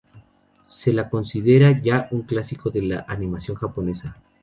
Se 0.65 0.93
la 0.93 1.07
considera 1.11 1.79
ya 1.79 2.07
un 2.09 2.23
clásico 2.23 2.71
de 2.71 2.81
la 2.81 3.05
animación 3.07 3.55
japonesa. 3.55 4.17